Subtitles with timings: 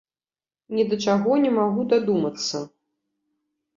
[0.77, 2.57] Ні да чаго не магу дадумацца.